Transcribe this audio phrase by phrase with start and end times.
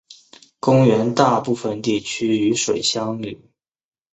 [0.59, 3.39] 公园大部分地区与水相邻。